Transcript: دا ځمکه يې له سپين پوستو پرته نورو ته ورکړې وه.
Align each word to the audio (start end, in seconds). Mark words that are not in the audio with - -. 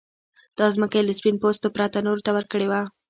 دا 0.57 0.65
ځمکه 0.75 0.95
يې 0.97 1.05
له 1.07 1.13
سپين 1.19 1.35
پوستو 1.43 1.67
پرته 1.75 1.97
نورو 2.07 2.25
ته 2.25 2.31
ورکړې 2.37 2.67
وه. 2.71 2.81